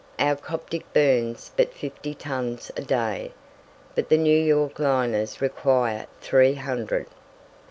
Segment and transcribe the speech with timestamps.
[0.17, 3.33] Our "Coptic" burns but fifty tons a day,
[3.93, 7.05] but the New York liners require three hundred.